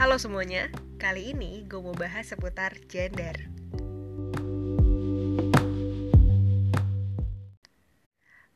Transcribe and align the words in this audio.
Halo 0.00 0.16
semuanya, 0.16 0.72
kali 0.96 1.36
ini 1.36 1.60
gue 1.68 1.76
mau 1.76 1.92
bahas 1.92 2.24
seputar 2.24 2.72
gender. 2.88 3.36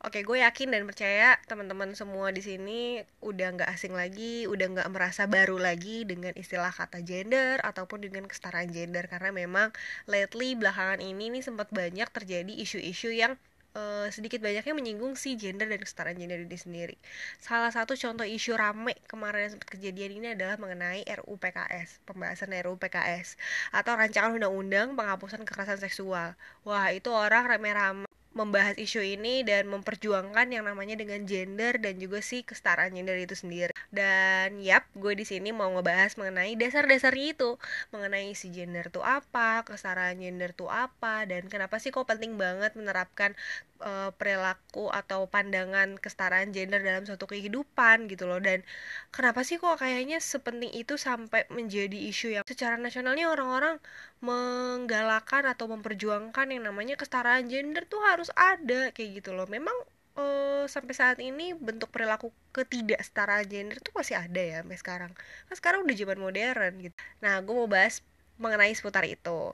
Oke, 0.01 0.25
gue 0.25 0.41
yakin 0.41 0.73
dan 0.73 0.89
percaya 0.89 1.37
teman-teman 1.45 1.93
semua 1.93 2.33
di 2.33 2.41
sini 2.41 3.05
udah 3.21 3.61
nggak 3.61 3.71
asing 3.77 3.93
lagi, 3.93 4.49
udah 4.49 4.73
nggak 4.73 4.89
merasa 4.89 5.29
baru 5.29 5.61
lagi 5.61 6.09
dengan 6.09 6.33
istilah 6.33 6.73
kata 6.73 7.05
gender 7.05 7.61
ataupun 7.61 8.01
dengan 8.01 8.25
kesetaraan 8.25 8.73
gender 8.73 9.05
karena 9.13 9.29
memang 9.29 9.69
lately 10.09 10.57
belakangan 10.57 11.05
ini 11.05 11.29
nih 11.29 11.45
sempat 11.45 11.69
banyak 11.69 12.09
terjadi 12.09 12.57
isu-isu 12.57 13.13
yang 13.13 13.37
uh, 13.75 14.07
sedikit 14.09 14.41
banyaknya 14.41 14.73
menyinggung 14.73 15.19
si 15.19 15.35
gender 15.35 15.67
dan 15.67 15.83
kesetaraan 15.83 16.17
gender 16.17 16.41
ini 16.41 16.59
sendiri. 16.59 16.97
Salah 17.43 17.71
satu 17.75 17.99
contoh 17.99 18.25
isu 18.25 18.55
rame 18.55 18.95
kemarin 19.11 19.51
yang 19.51 19.53
sempat 19.59 19.69
kejadian 19.75 20.11
ini 20.23 20.27
adalah 20.39 20.57
mengenai 20.57 21.03
RUU 21.05 21.37
PKS, 21.37 22.03
pembahasan 22.07 22.55
RUU 22.55 22.79
PKS 22.79 23.37
atau 23.75 23.93
rancangan 23.99 24.39
undang-undang 24.39 24.95
penghapusan 24.95 25.43
kekerasan 25.43 25.83
seksual. 25.83 26.39
Wah, 26.63 26.89
itu 26.95 27.11
orang 27.11 27.51
rame-rame 27.51 28.14
membahas 28.35 28.75
isu 28.75 29.01
ini 29.01 29.47
dan 29.47 29.71
memperjuangkan 29.71 30.51
yang 30.51 30.67
namanya 30.67 30.99
dengan 30.99 31.23
gender 31.23 31.79
dan 31.79 31.97
juga 32.03 32.19
si 32.19 32.43
kesetaraan 32.43 32.91
gender 32.93 33.15
itu 33.17 33.39
sendiri. 33.39 33.71
Dan 33.95 34.59
yap, 34.59 34.91
gue 34.99 35.15
di 35.15 35.23
sini 35.23 35.55
mau 35.55 35.71
ngebahas 35.71 36.19
mengenai 36.19 36.59
dasar-dasarnya 36.59 37.39
itu, 37.39 37.51
mengenai 37.95 38.35
si 38.35 38.51
gender 38.51 38.91
tuh 38.91 39.07
apa, 39.07 39.63
kesetaraan 39.63 40.19
gender 40.19 40.51
tuh 40.51 40.67
apa, 40.69 41.25
dan 41.31 41.47
kenapa 41.47 41.79
sih 41.79 41.95
kok 41.95 42.11
penting 42.11 42.35
banget 42.35 42.75
menerapkan 42.75 43.39
uh, 43.81 44.11
perilaku 44.17 44.91
atau 44.91 45.31
pandangan 45.31 45.95
kesetaraan 46.01 46.51
gender 46.51 46.83
dalam 46.83 47.07
suatu 47.07 47.31
kehidupan 47.31 48.11
gitu 48.11 48.27
loh. 48.27 48.43
Dan 48.43 48.67
kenapa 49.15 49.47
sih 49.47 49.63
kok 49.63 49.79
kayaknya 49.79 50.19
sepenting 50.19 50.75
itu 50.75 50.99
sampai 50.99 51.47
menjadi 51.55 51.97
isu 52.11 52.35
yang 52.41 52.45
secara 52.47 52.75
nasionalnya 52.81 53.31
orang-orang 53.31 53.79
menggalakkan 54.25 55.45
atau 55.45 55.69
memperjuangkan 55.69 56.49
yang 56.49 56.65
namanya 56.65 56.97
kesetaraan 56.97 57.45
gender 57.53 57.85
tuh 57.85 58.01
harus 58.09 58.24
ada 58.33 58.89
kayak 58.95 59.21
gitu 59.21 59.31
loh. 59.37 59.45
Memang 59.51 59.75
uh, 60.17 60.65
sampai 60.67 60.95
saat 60.97 61.19
ini 61.21 61.53
bentuk 61.55 61.91
perilaku 61.91 62.33
ketidaksetaraan 62.55 63.47
gender 63.47 63.79
tuh 63.83 63.93
masih 63.95 64.17
ada 64.19 64.41
ya 64.43 64.57
sampai 64.65 64.79
sekarang. 64.81 65.13
Kan 65.51 65.55
sekarang 65.59 65.81
udah 65.85 65.97
zaman 65.97 66.19
modern 66.21 66.73
gitu. 66.81 66.95
Nah 67.21 67.43
gue 67.45 67.55
mau 67.55 67.69
bahas 67.69 68.01
mengenai 68.41 68.73
seputar 68.75 69.05
itu. 69.07 69.53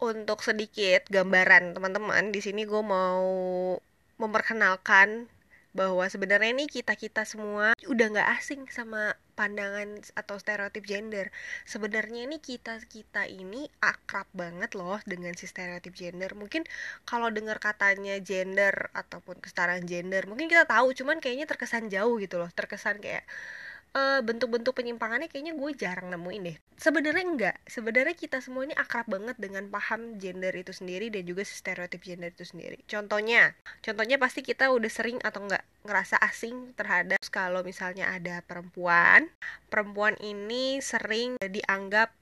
Untuk 0.00 0.40
sedikit 0.40 1.04
gambaran 1.12 1.76
teman-teman 1.76 2.32
di 2.32 2.40
sini 2.40 2.64
gue 2.64 2.82
mau 2.82 3.28
memperkenalkan 4.16 5.28
bahwa 5.70 6.02
sebenarnya 6.10 6.50
nih 6.50 6.68
kita 6.68 6.98
kita 6.98 7.22
semua 7.22 7.78
udah 7.86 8.06
nggak 8.10 8.30
asing 8.42 8.66
sama 8.74 9.14
pandangan 9.38 10.02
atau 10.18 10.36
stereotip 10.36 10.84
gender. 10.84 11.30
Sebenarnya 11.64 12.26
nih 12.28 12.42
kita 12.42 12.82
kita 12.90 13.24
ini 13.30 13.70
akrab 13.80 14.26
banget 14.34 14.74
loh 14.74 14.98
dengan 15.06 15.32
si 15.38 15.46
stereotip 15.46 15.94
gender. 15.94 16.34
Mungkin 16.34 16.66
kalau 17.06 17.30
dengar 17.30 17.62
katanya 17.62 18.18
gender 18.20 18.90
ataupun 18.92 19.38
kesetaraan 19.38 19.86
gender 19.86 20.26
mungkin 20.26 20.50
kita 20.50 20.66
tahu 20.68 20.92
cuman 20.92 21.22
kayaknya 21.22 21.46
terkesan 21.48 21.86
jauh 21.88 22.18
gitu 22.18 22.36
loh. 22.42 22.50
Terkesan 22.52 22.98
kayak 22.98 23.24
uh, 23.94 24.20
bentuk-bentuk 24.22 24.72
penyimpangannya 24.76 25.26
kayaknya 25.26 25.54
gue 25.56 25.70
jarang 25.74 26.10
nemuin 26.12 26.42
deh. 26.46 26.56
Sebenarnya 26.80 27.24
enggak. 27.24 27.56
Sebenarnya 27.66 28.14
kita 28.16 28.38
semua 28.40 28.64
ini 28.64 28.74
akrab 28.74 29.06
banget 29.10 29.36
dengan 29.36 29.68
paham 29.68 30.16
gender 30.16 30.54
itu 30.54 30.72
sendiri 30.72 31.12
dan 31.12 31.26
juga 31.26 31.42
stereotip 31.44 32.00
gender 32.00 32.32
itu 32.32 32.46
sendiri. 32.46 32.80
Contohnya, 32.86 33.52
contohnya 33.84 34.16
pasti 34.16 34.40
kita 34.40 34.72
udah 34.72 34.90
sering 34.90 35.18
atau 35.20 35.44
enggak 35.44 35.64
ngerasa 35.84 36.20
asing 36.22 36.72
terhadap 36.76 37.18
kalau 37.28 37.60
misalnya 37.64 38.10
ada 38.10 38.44
perempuan, 38.44 39.28
perempuan 39.68 40.16
ini 40.20 40.78
sering 40.80 41.36
dianggap 41.40 42.12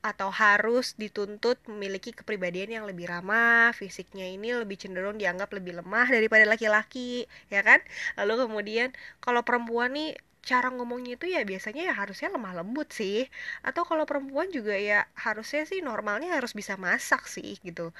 atau 0.00 0.32
harus 0.32 0.96
dituntut 0.96 1.60
memiliki 1.68 2.16
kepribadian 2.16 2.80
yang 2.80 2.84
lebih 2.88 3.04
ramah, 3.04 3.76
fisiknya 3.76 4.24
ini 4.24 4.56
lebih 4.56 4.80
cenderung 4.80 5.20
dianggap 5.20 5.52
lebih 5.52 5.76
lemah 5.76 6.08
daripada 6.08 6.48
laki-laki, 6.48 7.28
ya 7.52 7.60
kan? 7.60 7.84
Lalu 8.16 8.48
kemudian 8.48 8.88
kalau 9.20 9.44
perempuan 9.44 9.92
nih 9.92 10.16
cara 10.40 10.72
ngomongnya 10.72 11.14
itu 11.20 11.26
ya 11.28 11.44
biasanya 11.44 11.92
ya 11.92 11.94
harusnya 11.94 12.28
lemah 12.32 12.52
lembut 12.62 12.88
sih. 12.90 13.28
Atau 13.66 13.84
kalau 13.84 14.04
perempuan 14.08 14.48
juga 14.50 14.74
ya 14.76 15.06
harusnya 15.14 15.62
sih 15.68 15.84
normalnya 15.84 16.36
harus 16.36 16.52
bisa 16.56 16.74
masak 16.80 17.28
sih 17.28 17.60
gitu. 17.60 17.92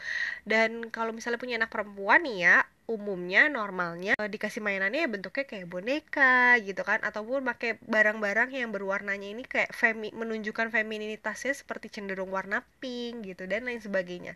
Dan 0.49 0.89
kalau 0.89 1.13
misalnya 1.13 1.41
punya 1.41 1.57
anak 1.61 1.71
perempuan 1.73 2.25
nih 2.25 2.39
ya 2.49 2.57
umumnya 2.91 3.47
normalnya 3.47 4.19
eh, 4.19 4.27
dikasih 4.27 4.59
mainannya 4.67 5.07
ya 5.07 5.09
bentuknya 5.09 5.45
kayak 5.47 5.67
boneka 5.71 6.59
gitu 6.65 6.83
kan. 6.83 6.99
Ataupun 7.05 7.45
pakai 7.47 7.79
barang-barang 7.87 8.51
yang 8.57 8.71
berwarnanya 8.75 9.29
ini 9.31 9.45
kayak 9.47 9.71
femi 9.77 10.11
menunjukkan 10.11 10.73
femininitasnya 10.75 11.55
seperti 11.55 11.93
cenderung 11.93 12.33
warna 12.33 12.65
pink 12.83 13.31
gitu 13.31 13.45
dan 13.47 13.69
lain 13.69 13.79
sebagainya. 13.79 14.35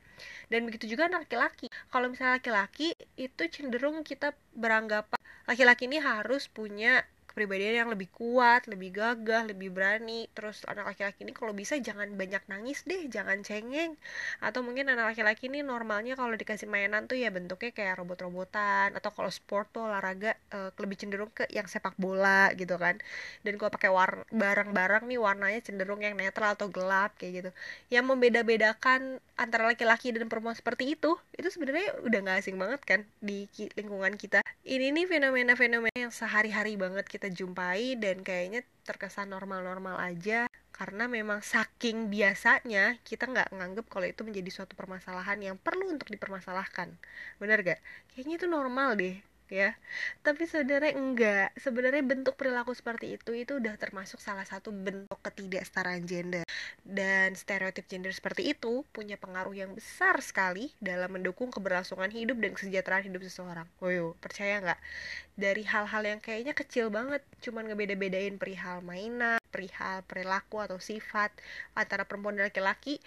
Dan 0.52 0.68
begitu 0.68 0.86
juga 0.92 1.10
laki-laki. 1.10 1.66
Kalau 1.90 2.06
misalnya 2.12 2.38
laki-laki 2.38 2.94
itu 3.18 3.42
cenderung 3.50 4.06
kita 4.06 4.36
beranggapan 4.54 5.18
laki-laki 5.44 5.88
ini 5.88 6.00
harus 6.00 6.48
punya 6.48 7.04
kepribadian 7.34 7.82
yang 7.82 7.90
lebih 7.90 8.06
kuat, 8.14 8.70
lebih 8.70 8.94
gagah, 8.94 9.50
lebih 9.50 9.74
berani. 9.74 10.30
Terus 10.30 10.62
anak 10.70 10.94
laki-laki 10.94 11.26
ini 11.26 11.34
kalau 11.34 11.50
bisa 11.50 11.74
jangan 11.82 12.06
banyak 12.14 12.46
nangis 12.46 12.86
deh, 12.86 13.10
jangan 13.10 13.42
cengeng. 13.42 13.98
Atau 14.38 14.62
mungkin 14.62 14.86
anak 14.86 15.18
laki-laki 15.18 15.50
ini 15.50 15.66
normalnya 15.66 16.14
kalau 16.14 16.30
dikasih 16.38 16.70
mainan 16.70 17.10
tuh 17.10 17.18
ya 17.18 17.34
bentuknya 17.34 17.74
kayak 17.74 17.98
robot-robotan 17.98 18.94
atau 18.94 19.10
kalau 19.10 19.34
sport 19.34 19.66
tuh 19.74 19.82
olahraga 19.82 20.38
uh, 20.54 20.70
lebih 20.78 20.94
cenderung 20.94 21.34
ke 21.34 21.50
yang 21.50 21.66
sepak 21.66 21.98
bola 21.98 22.54
gitu 22.54 22.78
kan. 22.78 23.02
Dan 23.42 23.58
kalau 23.58 23.74
pakai 23.74 23.90
barang-barang 24.30 25.10
nih 25.10 25.18
warnanya 25.18 25.58
cenderung 25.58 26.06
yang 26.06 26.14
netral 26.14 26.54
atau 26.54 26.70
gelap 26.70 27.18
kayak 27.18 27.32
gitu. 27.42 27.50
Yang 27.90 28.14
membeda-bedakan 28.14 29.18
antara 29.34 29.66
laki-laki 29.66 30.14
dan 30.14 30.30
perempuan 30.30 30.54
seperti 30.54 30.94
itu, 30.94 31.18
itu 31.34 31.48
sebenarnya 31.50 31.98
udah 32.06 32.18
gak 32.30 32.38
asing 32.46 32.54
banget 32.54 32.80
kan 32.86 33.00
di 33.18 33.50
lingkungan 33.74 34.14
kita. 34.14 34.38
Ini 34.62 34.94
nih 34.94 35.10
fenomena-fenomena 35.10 35.98
yang 35.98 36.14
sehari-hari 36.14 36.78
banget 36.78 37.10
kita 37.10 37.23
kita 37.24 37.40
jumpai 37.40 37.96
dan 37.96 38.20
kayaknya 38.20 38.60
terkesan 38.84 39.32
normal-normal 39.32 39.96
aja. 39.96 40.44
Karena 40.76 41.08
memang 41.08 41.40
saking 41.40 42.12
biasanya 42.12 43.00
kita 43.00 43.24
nggak 43.24 43.48
nganggep 43.56 43.88
kalau 43.88 44.04
itu 44.04 44.28
menjadi 44.28 44.50
suatu 44.52 44.76
permasalahan 44.76 45.40
yang 45.40 45.56
perlu 45.56 45.88
untuk 45.88 46.12
dipermasalahkan. 46.12 46.92
Bener 47.40 47.64
gak? 47.64 47.80
kayaknya 48.12 48.44
itu 48.44 48.46
normal 48.50 49.00
deh 49.00 49.16
ya 49.54 49.70
tapi 50.26 50.50
sebenarnya 50.50 50.98
enggak 50.98 51.54
sebenarnya 51.54 52.02
bentuk 52.02 52.34
perilaku 52.34 52.74
seperti 52.74 53.14
itu 53.14 53.30
itu 53.38 53.62
udah 53.62 53.78
termasuk 53.78 54.18
salah 54.18 54.42
satu 54.42 54.74
bentuk 54.74 55.14
ketidaksetaraan 55.22 56.02
gender 56.02 56.42
dan 56.82 57.38
stereotip 57.38 57.86
gender 57.86 58.10
seperti 58.10 58.50
itu 58.50 58.82
punya 58.90 59.14
pengaruh 59.14 59.54
yang 59.54 59.70
besar 59.78 60.18
sekali 60.18 60.74
dalam 60.82 61.14
mendukung 61.14 61.54
keberlangsungan 61.54 62.10
hidup 62.10 62.36
dan 62.42 62.52
kesejahteraan 62.52 63.06
hidup 63.08 63.22
seseorang. 63.24 63.66
Woyo, 63.78 64.18
percaya 64.20 64.60
nggak? 64.60 64.80
Dari 65.34 65.62
hal-hal 65.66 66.02
yang 66.04 66.20
kayaknya 66.22 66.54
kecil 66.54 66.90
banget, 66.92 67.22
cuman 67.42 67.70
ngebeda-bedain 67.70 68.38
perihal 68.38 68.82
mainan, 68.82 69.40
perihal 69.48 70.02
perilaku 70.06 70.62
atau 70.62 70.78
sifat 70.78 71.34
antara 71.74 72.06
perempuan 72.06 72.38
dan 72.38 72.50
laki-laki, 72.50 72.98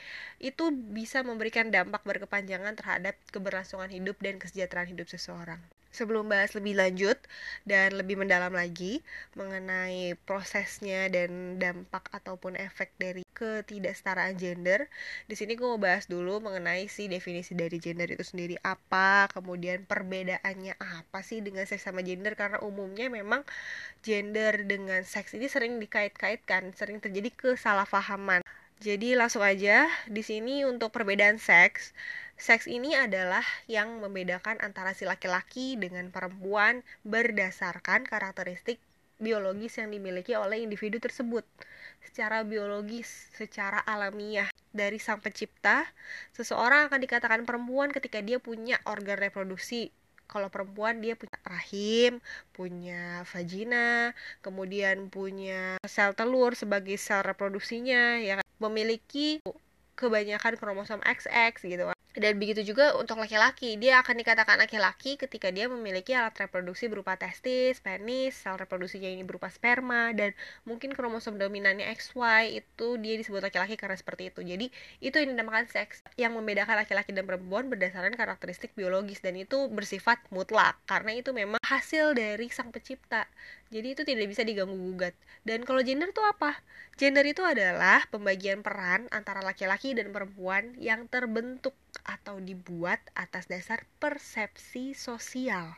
itu 0.41 0.71
bisa 0.71 1.21
memberikan 1.21 1.69
dampak 1.71 2.03
berkepanjangan 2.03 2.75
terhadap 2.75 3.15
keberlangsungan 3.31 3.91
hidup 3.91 4.17
dan 4.19 4.39
kesejahteraan 4.39 4.91
hidup 4.91 5.07
seseorang 5.07 5.59
sebelum 5.97 6.29
bahas 6.29 6.53
lebih 6.53 6.77
lanjut 6.77 7.17
dan 7.65 7.97
lebih 7.97 8.21
mendalam 8.21 8.53
lagi 8.53 9.01
mengenai 9.33 10.13
prosesnya 10.29 11.09
dan 11.09 11.57
dampak 11.57 12.05
ataupun 12.13 12.53
efek 12.53 12.93
dari 13.01 13.25
ketidaksetaraan 13.33 14.37
gender, 14.37 14.85
di 15.25 15.33
sini 15.33 15.57
gue 15.57 15.65
mau 15.65 15.81
bahas 15.81 16.05
dulu 16.05 16.37
mengenai 16.37 16.85
si 16.85 17.09
definisi 17.09 17.57
dari 17.57 17.81
gender 17.81 18.13
itu 18.13 18.21
sendiri 18.21 18.61
apa, 18.61 19.25
kemudian 19.33 19.89
perbedaannya 19.89 20.77
apa 20.77 21.19
sih 21.25 21.41
dengan 21.41 21.65
seks 21.65 21.89
sama 21.89 22.05
gender 22.05 22.37
karena 22.37 22.61
umumnya 22.61 23.09
memang 23.09 23.41
gender 24.05 24.61
dengan 24.69 25.01
seks 25.01 25.33
ini 25.33 25.49
sering 25.49 25.81
dikait-kaitkan, 25.81 26.73
sering 26.77 27.01
terjadi 27.01 27.33
kesalahpahaman. 27.33 28.45
Jadi 28.77 29.17
langsung 29.17 29.41
aja 29.41 29.89
di 30.05 30.21
sini 30.21 30.61
untuk 30.61 30.93
perbedaan 30.93 31.41
seks 31.41 31.97
Seks 32.37 32.69
ini 32.69 32.93
adalah 32.93 33.41
yang 33.65 33.97
membedakan 33.97 34.61
antara 34.61 34.93
si 34.93 35.09
laki-laki 35.09 35.73
dengan 35.73 36.13
perempuan 36.13 36.85
berdasarkan 37.01 38.05
karakteristik 38.05 38.77
biologis 39.17 39.81
yang 39.81 39.89
dimiliki 39.89 40.37
oleh 40.37 40.61
individu 40.61 41.01
tersebut. 41.01 41.41
Secara 42.05 42.45
biologis, 42.45 43.09
secara 43.33 43.81
alamiah 43.81 44.53
dari 44.69 45.01
sang 45.01 45.17
pencipta, 45.17 45.89
seseorang 46.37 46.93
akan 46.93 47.01
dikatakan 47.01 47.41
perempuan 47.41 47.89
ketika 47.89 48.21
dia 48.21 48.37
punya 48.37 48.77
organ 48.85 49.17
reproduksi 49.17 49.89
kalau 50.29 50.53
perempuan 50.53 51.01
dia 51.01 51.17
punya 51.17 51.39
rahim, 51.41 52.21
punya 52.53 53.25
vagina, 53.33 54.13
kemudian 54.45 55.09
punya 55.09 55.81
sel 55.89 56.13
telur 56.13 56.53
sebagai 56.53 56.99
sel 57.01 57.25
reproduksinya, 57.25 58.21
ya 58.21 58.37
kan? 58.37 58.45
memiliki 58.61 59.41
kebanyakan 59.97 60.53
kromosom 60.59 61.01
XX 61.01 61.57
gitu 61.65 61.96
dan 62.17 62.41
begitu 62.41 62.65
juga 62.65 62.97
untuk 62.97 63.21
laki-laki, 63.21 63.77
dia 63.77 64.01
akan 64.01 64.17
dikatakan 64.17 64.57
laki-laki 64.57 65.21
ketika 65.21 65.53
dia 65.53 65.69
memiliki 65.69 66.17
alat 66.17 66.33
reproduksi 66.35 66.89
berupa 66.89 67.13
testis, 67.13 67.77
penis, 67.77 68.33
sel 68.33 68.57
reproduksinya 68.57 69.05
ini 69.05 69.21
berupa 69.21 69.53
sperma, 69.53 70.09
dan 70.17 70.33
mungkin 70.65 70.97
kromosom 70.97 71.37
dominannya 71.37 71.85
XY 71.93 72.57
itu 72.57 72.87
dia 72.97 73.15
disebut 73.21 73.45
laki-laki 73.45 73.77
karena 73.77 73.93
seperti 73.93 74.33
itu. 74.33 74.41
Jadi 74.41 74.73
itu 74.97 75.15
yang 75.21 75.37
dinamakan 75.37 75.69
seks 75.69 76.01
yang 76.17 76.33
membedakan 76.33 76.81
laki-laki 76.81 77.13
dan 77.13 77.29
perempuan 77.29 77.69
berdasarkan 77.69 78.17
karakteristik 78.17 78.73
biologis 78.73 79.21
dan 79.21 79.37
itu 79.37 79.69
bersifat 79.69 80.17
mutlak 80.33 80.81
karena 80.89 81.13
itu 81.13 81.29
memang 81.37 81.61
hasil 81.61 82.17
dari 82.17 82.49
sang 82.49 82.73
pencipta. 82.73 83.29
Jadi 83.67 83.87
itu 83.93 84.03
tidak 84.07 84.31
bisa 84.31 84.47
diganggu 84.47 84.75
gugat. 84.75 85.11
Dan 85.43 85.67
kalau 85.67 85.83
gender 85.83 86.11
itu 86.11 86.23
apa? 86.23 86.55
Gender 86.95 87.25
itu 87.27 87.43
adalah 87.43 88.07
pembagian 88.07 88.63
peran 88.63 89.11
antara 89.11 89.43
laki-laki 89.43 89.91
dan 89.91 90.15
perempuan 90.15 90.71
yang 90.79 91.11
terbentuk 91.11 91.75
atau 92.07 92.39
dibuat 92.39 93.03
atas 93.11 93.51
dasar 93.51 93.83
persepsi 93.99 94.95
sosial 94.95 95.75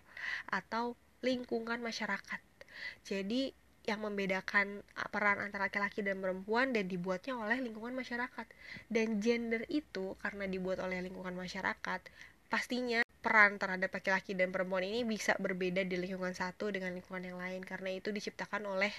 atau 0.53 0.93
lingkungan 1.25 1.81
masyarakat. 1.81 2.41
Jadi 3.03 3.51
yang 3.89 4.05
membedakan 4.05 4.85
peran 5.09 5.41
antara 5.41 5.65
laki-laki 5.65 6.05
dan 6.05 6.21
perempuan 6.21 6.69
dan 6.69 6.85
dibuatnya 6.85 7.33
oleh 7.33 7.57
lingkungan 7.57 7.97
masyarakat. 7.97 8.45
Dan 8.85 9.17
gender 9.17 9.65
itu 9.65 10.13
karena 10.21 10.45
dibuat 10.45 10.77
oleh 10.77 11.01
lingkungan 11.01 11.33
masyarakat, 11.33 12.01
pastinya 12.53 13.01
peran 13.19 13.59
terhadap 13.59 13.91
laki-laki 13.91 14.31
dan 14.33 14.49
perempuan 14.49 14.87
ini 14.87 15.03
bisa 15.03 15.35
berbeda 15.35 15.83
di 15.83 15.99
lingkungan 15.99 16.31
satu 16.31 16.71
dengan 16.71 16.95
lingkungan 16.95 17.23
yang 17.27 17.37
lain 17.37 17.61
karena 17.61 17.91
itu 17.91 18.15
diciptakan 18.15 18.63
oleh 18.65 18.91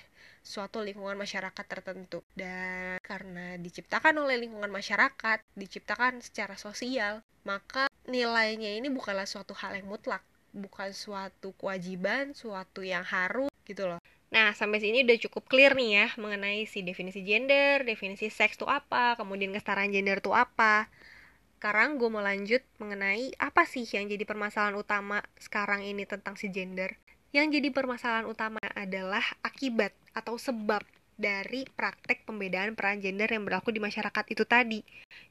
suatu 0.45 0.85
lingkungan 0.85 1.17
masyarakat 1.17 1.65
tertentu 1.65 2.21
dan 2.37 3.01
karena 3.01 3.57
diciptakan 3.57 4.21
oleh 4.21 4.37
lingkungan 4.45 4.69
masyarakat 4.69 5.41
diciptakan 5.57 6.21
secara 6.21 6.55
sosial 6.61 7.25
maka 7.49 7.89
nilainya 8.05 8.77
ini 8.77 8.93
bukanlah 8.93 9.25
suatu 9.25 9.57
hal 9.57 9.81
yang 9.81 9.89
mutlak 9.89 10.21
bukan 10.53 10.93
suatu 10.93 11.57
kewajiban 11.57 12.37
suatu 12.37 12.85
yang 12.85 13.03
harus 13.03 13.49
gitu 13.65 13.89
loh 13.89 14.01
Nah, 14.31 14.55
sampai 14.55 14.79
sini 14.79 15.03
udah 15.03 15.19
cukup 15.27 15.51
clear 15.51 15.75
nih 15.75 15.91
ya 15.91 16.07
mengenai 16.15 16.63
si 16.63 16.87
definisi 16.87 17.27
gender, 17.27 17.83
definisi 17.83 18.31
seks 18.31 18.55
itu 18.55 18.63
apa, 18.63 19.19
kemudian 19.19 19.51
kesetaraan 19.51 19.91
gender 19.91 20.23
itu 20.23 20.31
apa. 20.31 20.87
Sekarang 21.61 22.01
gue 22.01 22.09
mau 22.09 22.25
lanjut 22.25 22.65
mengenai 22.81 23.37
apa 23.37 23.69
sih 23.69 23.85
yang 23.85 24.09
jadi 24.09 24.25
permasalahan 24.25 24.81
utama 24.81 25.21
sekarang 25.37 25.85
ini 25.85 26.09
tentang 26.09 26.33
si 26.41 26.49
gender. 26.49 26.97
Yang 27.37 27.61
jadi 27.61 27.69
permasalahan 27.69 28.25
utama 28.25 28.65
adalah 28.73 29.21
akibat 29.45 29.93
atau 30.17 30.41
sebab 30.41 30.81
dari 31.21 31.69
praktek 31.69 32.25
pembedaan 32.25 32.73
peran 32.73 33.05
gender 33.05 33.29
yang 33.29 33.45
berlaku 33.45 33.77
di 33.77 33.79
masyarakat 33.79 34.25
itu 34.33 34.49
tadi. 34.49 34.81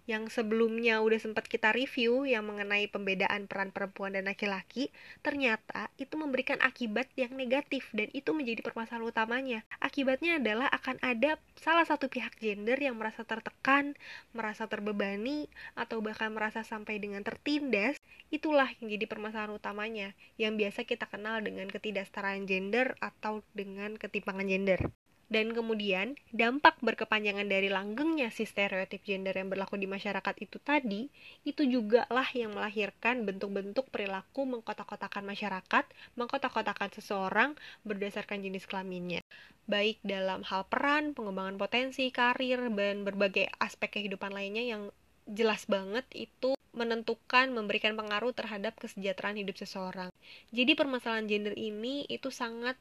Yang 0.05 0.37
sebelumnya 0.37 1.01
udah 1.01 1.17
sempat 1.17 1.49
kita 1.49 1.73
review 1.73 2.29
yang 2.29 2.45
mengenai 2.45 2.85
pembedaan 2.85 3.49
peran 3.49 3.73
perempuan 3.73 4.13
dan 4.13 4.29
laki-laki, 4.29 4.93
ternyata 5.25 5.89
itu 5.97 6.13
memberikan 6.13 6.61
akibat 6.61 7.09
yang 7.17 7.33
negatif 7.33 7.89
dan 7.93 8.13
itu 8.13 8.29
menjadi 8.37 8.61
permasalahan 8.61 9.09
utamanya. 9.09 9.59
Akibatnya 9.81 10.37
adalah 10.37 10.69
akan 10.69 11.01
ada 11.01 11.41
salah 11.57 11.85
satu 11.89 12.05
pihak 12.05 12.37
gender 12.37 12.77
yang 12.77 12.93
merasa 12.93 13.25
tertekan, 13.25 13.97
merasa 14.33 14.69
terbebani, 14.69 15.49
atau 15.73 16.05
bahkan 16.05 16.29
merasa 16.29 16.61
sampai 16.61 17.01
dengan 17.01 17.25
tertindas. 17.25 17.97
Itulah 18.29 18.69
yang 18.77 18.93
jadi 18.93 19.05
permasalahan 19.09 19.57
utamanya, 19.57 20.13
yang 20.37 20.53
biasa 20.53 20.85
kita 20.85 21.09
kenal 21.09 21.41
dengan 21.41 21.65
ketidaksetaraan 21.65 22.45
gender 22.45 22.93
atau 23.01 23.41
dengan 23.57 23.97
ketimpangan 23.97 24.45
gender. 24.45 24.98
Dan 25.29 25.53
kemudian, 25.53 26.17
dampak 26.33 26.81
berkepanjangan 26.81 27.45
dari 27.45 27.69
langgengnya 27.69 28.33
si 28.33 28.49
stereotip 28.49 29.05
gender 29.05 29.37
yang 29.37 29.53
berlaku 29.53 29.77
di 29.77 29.85
masyarakat 29.85 30.35
itu 30.41 30.57
tadi, 30.57 31.05
itu 31.45 31.61
juga 31.69 32.09
lah 32.09 32.25
yang 32.33 32.57
melahirkan 32.57 33.29
bentuk-bentuk 33.29 33.93
perilaku 33.93 34.49
mengkotak-kotakan 34.49 35.21
masyarakat, 35.29 35.85
mengkotak-kotakan 36.17 36.89
seseorang 36.97 37.53
berdasarkan 37.85 38.41
jenis 38.41 38.65
kelaminnya. 38.65 39.21
Baik 39.69 40.01
dalam 40.01 40.41
hal 40.49 40.65
peran, 40.65 41.13
pengembangan 41.13 41.61
potensi, 41.61 42.09
karir, 42.09 42.65
dan 42.73 43.05
berbagai 43.05 43.53
aspek 43.61 44.01
kehidupan 44.01 44.33
lainnya 44.33 44.65
yang 44.65 44.89
jelas 45.29 45.69
banget 45.69 46.09
itu 46.17 46.57
menentukan 46.73 47.53
memberikan 47.53 47.93
pengaruh 47.93 48.33
terhadap 48.33 48.73
kesejahteraan 48.81 49.37
hidup 49.37 49.61
seseorang. 49.61 50.09
Jadi 50.49 50.73
permasalahan 50.73 51.29
gender 51.29 51.53
ini 51.53 52.09
itu 52.09 52.33
sangat 52.33 52.77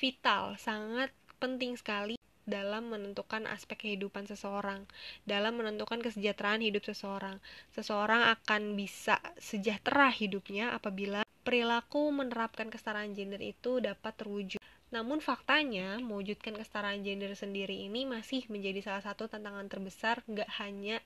vital, 0.00 0.56
sangat 0.56 1.12
penting 1.36 1.76
sekali 1.76 2.16
dalam 2.46 2.94
menentukan 2.94 3.42
aspek 3.50 3.82
kehidupan 3.82 4.30
seseorang, 4.30 4.86
dalam 5.26 5.58
menentukan 5.58 5.98
kesejahteraan 5.98 6.62
hidup 6.62 6.86
seseorang. 6.86 7.42
Seseorang 7.74 8.30
akan 8.38 8.78
bisa 8.78 9.18
sejahtera 9.36 10.08
hidupnya 10.14 10.70
apabila 10.72 11.26
perilaku 11.42 12.10
menerapkan 12.14 12.70
kesetaraan 12.70 13.18
gender 13.18 13.42
itu 13.42 13.82
dapat 13.82 14.14
terwujud. 14.14 14.62
Namun 14.94 15.18
faktanya, 15.18 15.98
mewujudkan 15.98 16.54
kesetaraan 16.54 17.02
gender 17.02 17.34
sendiri 17.34 17.74
ini 17.74 18.06
masih 18.06 18.46
menjadi 18.46 18.86
salah 18.86 19.02
satu 19.02 19.26
tantangan 19.26 19.66
terbesar 19.66 20.22
nggak 20.30 20.50
hanya 20.62 21.02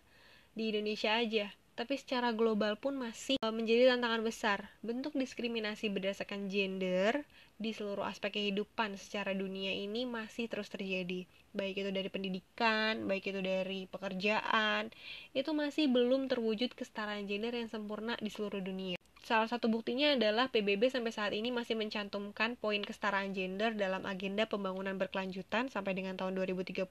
di 0.53 0.69
Indonesia 0.69 1.17
aja, 1.17 1.49
tapi 1.81 1.97
secara 1.97 2.37
global 2.37 2.77
pun 2.77 2.93
masih 2.93 3.41
eh, 3.41 3.49
menjadi 3.49 3.97
tantangan 3.97 4.21
besar. 4.21 4.69
Bentuk 4.85 5.17
diskriminasi 5.17 5.89
berdasarkan 5.89 6.53
gender 6.53 7.25
di 7.57 7.73
seluruh 7.73 8.05
aspek 8.05 8.37
kehidupan 8.37 9.01
secara 9.01 9.33
dunia 9.33 9.73
ini 9.73 10.05
masih 10.05 10.45
terus 10.53 10.69
terjadi. 10.69 11.25
Baik 11.57 11.81
itu 11.81 11.89
dari 11.89 12.13
pendidikan, 12.13 13.09
baik 13.09 13.33
itu 13.33 13.41
dari 13.41 13.89
pekerjaan, 13.89 14.93
itu 15.33 15.51
masih 15.57 15.89
belum 15.89 16.29
terwujud 16.29 16.77
kesetaraan 16.77 17.25
gender 17.25 17.57
yang 17.57 17.73
sempurna 17.73 18.13
di 18.21 18.29
seluruh 18.29 18.61
dunia. 18.61 19.01
Salah 19.25 19.49
satu 19.49 19.73
buktinya 19.73 20.13
adalah 20.17 20.53
PBB 20.53 20.93
sampai 20.93 21.17
saat 21.17 21.33
ini 21.33 21.49
masih 21.49 21.81
mencantumkan 21.81 22.61
poin 22.61 22.85
kesetaraan 22.85 23.33
gender 23.33 23.73
dalam 23.73 24.05
agenda 24.05 24.45
pembangunan 24.45 25.01
berkelanjutan 25.01 25.73
sampai 25.73 25.97
dengan 25.97 26.21
tahun 26.21 26.37
2030 26.45 26.85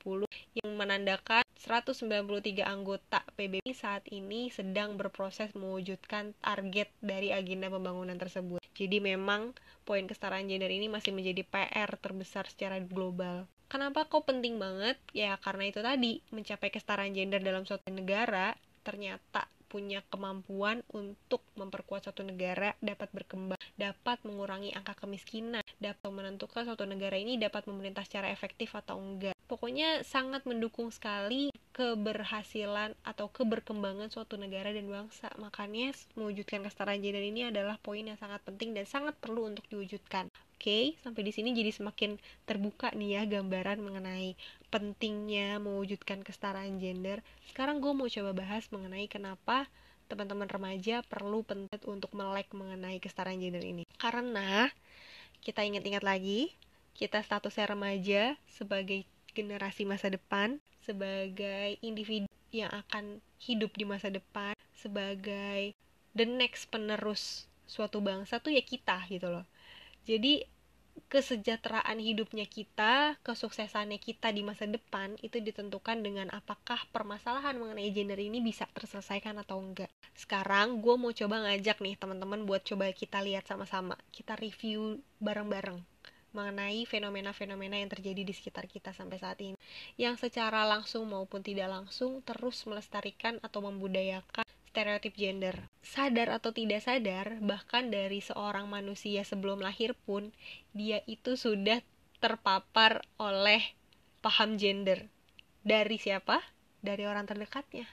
yang 0.57 0.69
menandakan 0.73 1.45
193 1.59 2.63
anggota 2.63 3.19
PBB 3.35 3.75
saat 3.75 4.07
ini 4.07 4.47
sedang 4.47 4.95
berproses 4.95 5.51
mewujudkan 5.51 6.31
target 6.39 6.87
dari 7.03 7.35
agenda 7.35 7.67
pembangunan 7.67 8.15
tersebut. 8.15 8.63
Jadi 8.71 9.03
memang 9.03 9.51
poin 9.83 10.07
kesetaraan 10.07 10.47
gender 10.47 10.71
ini 10.71 10.87
masih 10.87 11.11
menjadi 11.11 11.43
PR 11.43 11.99
terbesar 11.99 12.47
secara 12.47 12.79
global. 12.79 13.43
Kenapa 13.67 14.07
kok 14.07 14.23
penting 14.23 14.55
banget? 14.55 14.95
Ya 15.11 15.35
karena 15.35 15.67
itu 15.67 15.83
tadi, 15.83 16.23
mencapai 16.31 16.71
kesetaraan 16.71 17.11
gender 17.11 17.43
dalam 17.43 17.67
suatu 17.67 17.91
negara 17.91 18.55
ternyata 18.87 19.51
punya 19.69 20.01
kemampuan 20.09 20.81
untuk 20.95 21.45
memperkuat 21.53 22.09
suatu 22.09 22.25
negara 22.25 22.73
dapat 22.81 23.11
berkembang, 23.13 23.61
dapat 23.77 24.17
mengurangi 24.25 24.73
angka 24.73 24.97
kemiskinan, 25.05 25.61
dapat 25.77 26.09
menentukan 26.09 26.65
suatu 26.65 26.89
negara 26.89 27.19
ini 27.19 27.37
dapat 27.37 27.69
memerintah 27.69 28.01
secara 28.07 28.33
efektif 28.33 28.73
atau 28.73 28.97
enggak. 28.97 29.37
Pokoknya 29.49 30.05
sangat 30.05 30.45
mendukung 30.45 30.93
sekali 30.93 31.49
keberhasilan 31.73 32.93
atau 33.01 33.33
keberkembangan 33.33 34.13
suatu 34.13 34.37
negara 34.37 34.69
dan 34.69 34.85
bangsa. 34.85 35.33
Makanya 35.41 35.89
mewujudkan 36.13 36.61
kesetaraan 36.61 37.01
gender 37.01 37.25
ini 37.25 37.49
adalah 37.49 37.81
poin 37.81 38.05
yang 38.05 38.19
sangat 38.21 38.45
penting 38.45 38.77
dan 38.77 38.85
sangat 38.85 39.17
perlu 39.17 39.49
untuk 39.49 39.65
diwujudkan. 39.73 40.29
Oke, 40.53 40.93
sampai 41.01 41.25
di 41.25 41.33
sini 41.33 41.55
jadi 41.57 41.73
semakin 41.73 42.21
terbuka 42.45 42.93
nih 42.93 43.17
ya 43.17 43.21
gambaran 43.25 43.81
mengenai 43.81 44.37
pentingnya 44.69 45.57
mewujudkan 45.57 46.21
kesetaraan 46.21 46.77
gender. 46.77 47.25
Sekarang 47.49 47.81
gue 47.81 47.89
mau 47.89 48.05
coba 48.05 48.37
bahas 48.37 48.69
mengenai 48.69 49.09
kenapa 49.09 49.65
teman-teman 50.11 50.45
remaja 50.45 51.01
perlu 51.09 51.41
penting 51.41 51.81
untuk 51.89 52.13
melek 52.13 52.53
mengenai 52.53 53.01
kesetaraan 53.01 53.41
gender 53.41 53.65
ini. 53.65 53.87
Karena 53.97 54.69
kita 55.41 55.65
ingat-ingat 55.65 56.05
lagi, 56.05 56.53
kita 56.93 57.23
statusnya 57.23 57.71
remaja 57.71 58.35
sebagai 58.51 59.07
generasi 59.33 59.85
masa 59.85 60.09
depan, 60.11 60.61
sebagai 60.83 61.77
individu 61.85 62.29
yang 62.49 62.71
akan 62.73 63.21
hidup 63.37 63.73
di 63.77 63.85
masa 63.85 64.09
depan, 64.09 64.57
sebagai 64.73 65.73
the 66.17 66.25
next 66.25 66.67
penerus 66.73 67.45
suatu 67.69 68.01
bangsa 68.01 68.41
tuh 68.41 68.53
ya 68.53 68.63
kita 68.65 69.05
gitu 69.07 69.29
loh. 69.29 69.45
Jadi 70.09 70.41
kesejahteraan 71.07 72.01
hidupnya 72.01 72.43
kita, 72.43 73.15
kesuksesannya 73.23 74.01
kita 74.01 74.35
di 74.35 74.43
masa 74.43 74.67
depan 74.67 75.15
itu 75.23 75.39
ditentukan 75.39 76.03
dengan 76.03 76.27
apakah 76.35 76.83
permasalahan 76.91 77.55
mengenai 77.55 77.87
gender 77.95 78.19
ini 78.19 78.43
bisa 78.43 78.67
terselesaikan 78.75 79.39
atau 79.39 79.63
enggak. 79.63 79.87
Sekarang 80.17 80.83
gue 80.83 80.95
mau 80.99 81.15
coba 81.15 81.47
ngajak 81.47 81.79
nih 81.79 81.95
teman-teman 81.95 82.43
buat 82.43 82.67
coba 82.67 82.91
kita 82.91 83.23
lihat 83.23 83.47
sama-sama, 83.47 83.95
kita 84.11 84.35
review 84.35 84.99
bareng-bareng 85.23 85.79
mengenai 86.31 86.85
fenomena-fenomena 86.85 87.79
yang 87.79 87.89
terjadi 87.89 88.21
di 88.21 88.33
sekitar 88.33 88.69
kita 88.69 88.93
sampai 88.93 89.17
saat 89.17 89.39
ini 89.41 89.57
yang 89.97 90.15
secara 90.15 90.65
langsung 90.65 91.09
maupun 91.09 91.41
tidak 91.41 91.69
langsung 91.69 92.21
terus 92.21 92.61
melestarikan 92.69 93.41
atau 93.41 93.65
membudayakan 93.65 94.45
stereotip 94.69 95.17
gender. 95.17 95.65
Sadar 95.81 96.29
atau 96.29 96.53
tidak 96.53 96.85
sadar, 96.85 97.41
bahkan 97.41 97.89
dari 97.89 98.21
seorang 98.21 98.69
manusia 98.69 99.25
sebelum 99.25 99.59
lahir 99.59 99.97
pun, 100.05 100.29
dia 100.77 101.01
itu 101.09 101.33
sudah 101.33 101.81
terpapar 102.21 103.01
oleh 103.17 103.73
paham 104.21 104.61
gender. 104.61 105.09
Dari 105.65 105.97
siapa? 105.97 106.39
Dari 106.79 107.03
orang 107.09 107.25
terdekatnya. 107.25 107.89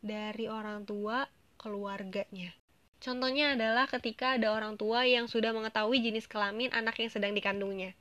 Dari 0.00 0.48
orang 0.48 0.88
tua 0.88 1.28
keluarganya. 1.60 2.65
Contohnya 3.00 3.54
adalah 3.54 3.86
ketika 3.86 4.40
ada 4.40 4.52
orang 4.52 4.74
tua 4.80 5.04
yang 5.04 5.28
sudah 5.28 5.52
mengetahui 5.52 6.00
jenis 6.00 6.26
kelamin 6.26 6.72
anak 6.72 6.96
yang 6.98 7.10
sedang 7.12 7.32
dikandungnya. 7.36 7.92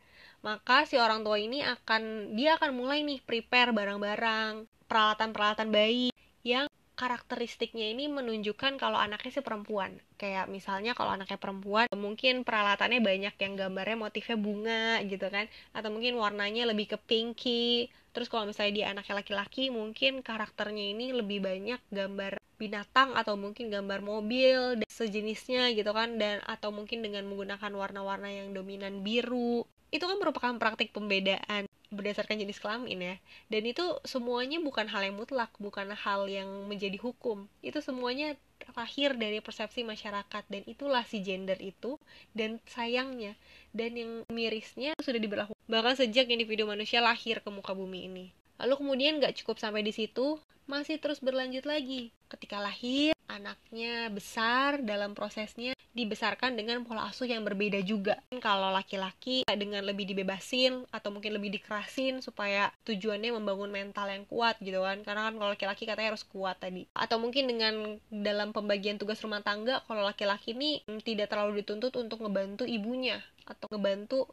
Maka 0.46 0.86
si 0.86 0.96
orang 0.96 1.26
tua 1.26 1.42
ini 1.42 1.66
akan 1.66 2.34
dia 2.38 2.56
akan 2.56 2.72
mulai 2.78 3.02
nih 3.02 3.20
prepare 3.26 3.74
barang-barang, 3.74 4.70
peralatan-peralatan 4.86 5.70
bayi 5.74 6.14
yang 6.46 6.70
karakteristiknya 6.96 7.92
ini 7.92 8.08
menunjukkan 8.08 8.80
kalau 8.80 8.96
anaknya 8.96 9.32
si 9.38 9.42
perempuan. 9.44 10.00
Kayak 10.16 10.48
misalnya 10.48 10.96
kalau 10.96 11.14
anaknya 11.14 11.36
perempuan, 11.36 11.92
mungkin 11.92 12.48
peralatannya 12.48 13.04
banyak 13.04 13.36
yang 13.36 13.54
gambarnya 13.60 13.98
motifnya 14.00 14.38
bunga 14.40 15.04
gitu 15.06 15.28
kan. 15.28 15.46
Atau 15.76 15.92
mungkin 15.92 16.16
warnanya 16.16 16.72
lebih 16.72 16.96
ke 16.96 16.98
pinky. 16.98 17.92
Terus 18.16 18.32
kalau 18.32 18.48
misalnya 18.48 18.74
dia 18.74 18.86
anaknya 18.96 19.20
laki-laki, 19.20 19.68
mungkin 19.68 20.24
karakternya 20.24 20.96
ini 20.96 21.12
lebih 21.12 21.44
banyak 21.44 21.84
gambar 21.92 22.40
binatang 22.56 23.12
atau 23.20 23.36
mungkin 23.36 23.68
gambar 23.68 24.00
mobil 24.00 24.80
dan 24.80 24.88
sejenisnya 24.88 25.76
gitu 25.76 25.92
kan 25.92 26.16
dan 26.16 26.40
atau 26.48 26.72
mungkin 26.72 27.04
dengan 27.04 27.28
menggunakan 27.28 27.68
warna-warna 27.76 28.32
yang 28.32 28.56
dominan 28.56 29.04
biru 29.04 29.68
itu 29.92 30.04
kan 30.08 30.18
merupakan 30.20 30.56
praktik 30.56 30.96
pembedaan 30.96 31.68
berdasarkan 31.90 32.42
jenis 32.42 32.62
kelamin 32.62 33.00
ya. 33.02 33.16
Dan 33.50 33.66
itu 33.70 33.84
semuanya 34.06 34.62
bukan 34.62 34.86
hal 34.90 35.02
yang 35.06 35.18
mutlak 35.18 35.52
bukan 35.58 35.94
hal 35.94 36.30
yang 36.30 36.48
menjadi 36.70 36.98
hukum. 37.02 37.50
Itu 37.66 37.82
semuanya 37.82 38.38
lahir 38.74 39.14
dari 39.16 39.40
persepsi 39.44 39.86
masyarakat 39.86 40.44
dan 40.48 40.64
itulah 40.66 41.04
si 41.06 41.22
gender 41.22 41.58
itu 41.60 41.98
dan 42.38 42.62
sayangnya. 42.70 43.34
Dan 43.76 43.98
yang 43.98 44.12
mirisnya 44.30 44.96
sudah 45.02 45.20
diberlakukan 45.20 45.60
bahkan 45.66 45.98
sejak 45.98 46.30
individu 46.30 46.70
manusia 46.70 47.02
lahir 47.02 47.42
ke 47.42 47.50
muka 47.50 47.74
bumi 47.74 48.06
ini. 48.06 48.26
Lalu 48.62 48.74
kemudian 48.80 49.20
gak 49.20 49.36
cukup 49.44 49.60
sampai 49.60 49.84
di 49.84 49.92
situ 49.92 50.40
masih 50.70 51.02
terus 51.02 51.20
berlanjut 51.20 51.66
lagi. 51.68 52.14
Ketika 52.30 52.62
lahir 52.62 53.15
anaknya 53.36 54.08
besar 54.08 54.80
dalam 54.80 55.12
prosesnya 55.12 55.76
dibesarkan 55.96 56.60
dengan 56.60 56.84
pola 56.84 57.08
asuh 57.08 57.28
yang 57.28 57.44
berbeda 57.44 57.80
juga. 57.84 58.20
Kalau 58.40 58.72
laki-laki 58.72 59.48
dengan 59.48 59.84
lebih 59.84 60.08
dibebasin 60.08 60.84
atau 60.92 61.12
mungkin 61.12 61.36
lebih 61.36 61.56
dikerasin 61.56 62.20
supaya 62.20 62.72
tujuannya 62.84 63.32
membangun 63.36 63.72
mental 63.72 64.12
yang 64.12 64.28
kuat 64.28 64.60
gitu 64.60 64.84
kan. 64.84 65.04
Karena 65.08 65.32
kan 65.32 65.36
kalau 65.40 65.52
laki-laki 65.56 65.84
katanya 65.88 66.16
harus 66.16 66.28
kuat 66.28 66.60
tadi. 66.60 66.84
Atau 66.92 67.20
mungkin 67.20 67.48
dengan 67.48 68.00
dalam 68.12 68.52
pembagian 68.52 69.00
tugas 69.00 69.20
rumah 69.24 69.40
tangga 69.44 69.84
kalau 69.88 70.04
laki-laki 70.04 70.52
ini 70.56 70.84
tidak 71.04 71.32
terlalu 71.32 71.64
dituntut 71.64 71.96
untuk 71.96 72.24
ngebantu 72.24 72.68
ibunya 72.68 73.24
atau 73.48 73.72
ngebantu 73.72 74.28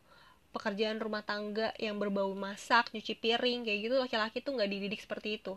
pekerjaan 0.53 1.01
rumah 1.01 1.25
tangga 1.25 1.73
yang 1.81 1.97
berbau 1.97 2.29
masak, 2.37 2.93
nyuci 2.93 3.17
piring 3.17 3.65
kayak 3.65 3.79
gitu 3.89 3.97
laki-laki 3.97 4.45
tuh 4.45 4.53
nggak 4.59 4.69
dididik 4.69 5.01
seperti 5.01 5.41
itu. 5.41 5.57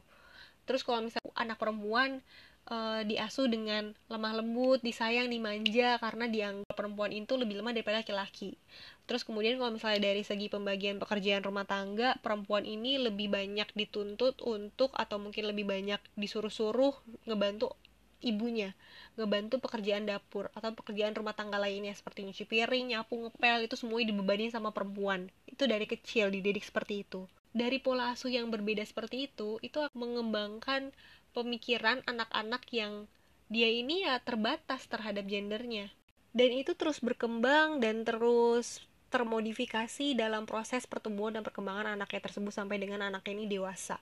Terus 0.65 0.81
kalau 0.81 1.05
misalnya 1.05 1.33
anak 1.37 1.57
perempuan 1.61 2.23
uh, 2.69 3.01
diasuh 3.05 3.45
dengan 3.49 3.93
lemah 4.09 4.41
lembut, 4.41 4.81
disayang, 4.81 5.29
dimanja 5.29 5.97
karena 6.01 6.25
dianggap 6.29 6.73
perempuan 6.73 7.13
itu 7.13 7.33
lebih 7.37 7.61
lemah 7.61 7.73
daripada 7.73 8.01
laki-laki. 8.01 8.57
Terus 9.05 9.21
kemudian 9.21 9.61
kalau 9.61 9.73
misalnya 9.77 10.09
dari 10.09 10.25
segi 10.25 10.49
pembagian 10.49 10.97
pekerjaan 10.97 11.45
rumah 11.45 11.65
tangga, 11.69 12.17
perempuan 12.25 12.65
ini 12.65 12.97
lebih 12.97 13.29
banyak 13.29 13.69
dituntut 13.77 14.41
untuk 14.41 14.89
atau 14.97 15.21
mungkin 15.21 15.45
lebih 15.49 15.69
banyak 15.69 16.01
disuruh-suruh 16.17 16.93
ngebantu 17.29 17.77
ibunya, 18.25 18.73
ngebantu 19.13 19.61
pekerjaan 19.61 20.09
dapur 20.09 20.49
atau 20.57 20.73
pekerjaan 20.73 21.13
rumah 21.13 21.37
tangga 21.37 21.61
lainnya 21.61 21.93
seperti 21.93 22.25
nyuci 22.25 22.49
piring, 22.49 22.97
nyapu, 22.97 23.13
ngepel 23.21 23.69
itu 23.69 23.77
semuanya 23.77 24.09
dibebani 24.09 24.49
sama 24.49 24.73
perempuan. 24.73 25.29
Itu 25.45 25.69
dari 25.69 25.85
kecil 25.85 26.33
dididik 26.33 26.65
seperti 26.65 27.05
itu. 27.05 27.29
Dari 27.55 27.79
pola 27.79 28.11
asuh 28.11 28.27
yang 28.27 28.51
berbeda 28.51 28.83
seperti 28.83 29.31
itu, 29.31 29.61
itu 29.63 29.79
mengembangkan 29.95 30.91
pemikiran 31.35 31.99
anak-anak 32.07 32.63
yang 32.71 33.11
dia 33.51 33.67
ini 33.67 34.07
ya 34.07 34.17
terbatas 34.23 34.87
terhadap 34.87 35.27
gendernya 35.27 35.91
dan 36.31 36.49
itu 36.55 36.71
terus 36.75 37.03
berkembang 37.03 37.83
dan 37.83 38.07
terus 38.07 38.83
termodifikasi 39.15 40.11
dalam 40.19 40.43
proses 40.43 40.83
pertumbuhan 40.83 41.39
dan 41.39 41.43
perkembangan 41.47 41.95
anaknya 41.95 42.19
tersebut 42.19 42.51
sampai 42.51 42.75
dengan 42.75 42.99
anaknya 42.99 43.31
ini 43.39 43.47
dewasa. 43.47 43.95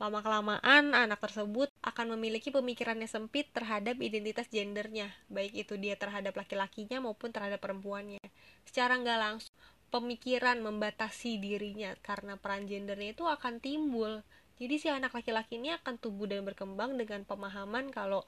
Lama-kelamaan 0.00 0.96
anak 0.96 1.20
tersebut 1.20 1.68
akan 1.84 2.16
memiliki 2.16 2.48
pemikirannya 2.48 3.04
sempit 3.04 3.52
terhadap 3.52 4.00
identitas 4.00 4.48
gendernya, 4.48 5.12
baik 5.28 5.52
itu 5.52 5.76
dia 5.76 6.00
terhadap 6.00 6.32
laki-lakinya 6.32 7.04
maupun 7.04 7.28
terhadap 7.28 7.60
perempuannya. 7.60 8.24
Secara 8.64 8.96
nggak 8.96 9.20
langsung, 9.20 9.54
pemikiran 9.92 10.64
membatasi 10.64 11.36
dirinya 11.36 11.92
karena 12.00 12.40
peran 12.40 12.64
gendernya 12.64 13.12
itu 13.12 13.28
akan 13.28 13.60
timbul 13.60 14.24
jadi 14.54 14.74
si 14.78 14.86
anak 14.86 15.10
laki-laki 15.10 15.58
ini 15.58 15.74
akan 15.74 15.98
tumbuh 15.98 16.30
dan 16.30 16.46
berkembang 16.46 16.94
dengan 16.94 17.26
pemahaman 17.26 17.90
kalau 17.90 18.22